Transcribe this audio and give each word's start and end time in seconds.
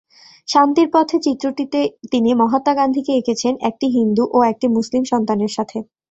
শান্তির 0.47 0.87
পথে 0.93 1.17
চিত্রটিতে 1.25 1.79
তিনি 2.11 2.29
মহাত্মা 2.33 2.73
গান্ধীকে 2.75 3.11
এঁকেছেন 3.15 3.53
একটি 3.69 3.87
হিন্দু 3.97 4.23
ও 4.27 4.49
একটি 4.51 4.65
মুসলিম 4.75 5.03
সন্তানের 5.11 5.51
সাথে। 5.57 5.77